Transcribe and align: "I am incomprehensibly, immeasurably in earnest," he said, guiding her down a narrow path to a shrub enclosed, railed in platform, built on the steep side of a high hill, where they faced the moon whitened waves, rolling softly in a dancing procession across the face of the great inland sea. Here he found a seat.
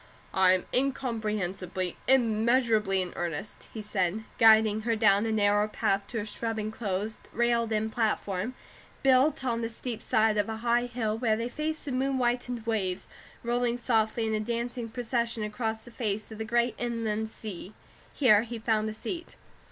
"I 0.33 0.53
am 0.53 0.65
incomprehensibly, 0.73 1.95
immeasurably 2.07 3.03
in 3.03 3.13
earnest," 3.15 3.69
he 3.71 3.83
said, 3.83 4.23
guiding 4.39 4.81
her 4.81 4.95
down 4.95 5.27
a 5.27 5.31
narrow 5.31 5.67
path 5.67 6.07
to 6.07 6.17
a 6.17 6.25
shrub 6.25 6.57
enclosed, 6.57 7.17
railed 7.31 7.71
in 7.71 7.91
platform, 7.91 8.55
built 9.03 9.45
on 9.45 9.61
the 9.61 9.69
steep 9.69 10.01
side 10.01 10.39
of 10.39 10.49
a 10.49 10.57
high 10.65 10.87
hill, 10.87 11.15
where 11.19 11.35
they 11.35 11.49
faced 11.49 11.85
the 11.85 11.91
moon 11.91 12.17
whitened 12.17 12.65
waves, 12.65 13.05
rolling 13.43 13.77
softly 13.77 14.25
in 14.25 14.33
a 14.33 14.39
dancing 14.39 14.89
procession 14.89 15.43
across 15.43 15.83
the 15.85 15.91
face 15.91 16.31
of 16.31 16.39
the 16.39 16.45
great 16.45 16.73
inland 16.79 17.29
sea. 17.29 17.75
Here 18.11 18.41
he 18.41 18.57
found 18.57 18.89
a 18.89 18.95
seat. 18.95 19.35